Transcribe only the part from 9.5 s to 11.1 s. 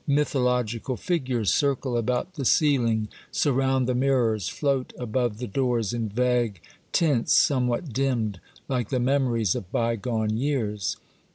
of by gone years.